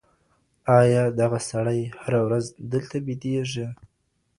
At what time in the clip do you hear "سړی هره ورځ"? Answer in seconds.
1.49-2.45